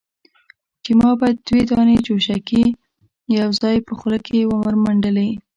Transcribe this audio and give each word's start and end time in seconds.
چې 0.83 0.91
ما 0.99 1.09
به 1.19 1.27
دوې 1.47 1.61
دانې 1.69 1.97
چوشکې 2.05 2.63
يوځايي 3.39 3.79
په 3.87 3.93
خوله 3.99 4.17
کښې 4.25 4.41
ورمنډلې. 4.47 5.29